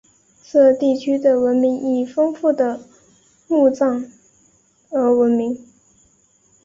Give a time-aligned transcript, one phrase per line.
[0.51, 2.81] 该地区的文明以丰富的
[3.47, 4.11] 墓葬
[4.89, 5.63] 而闻名。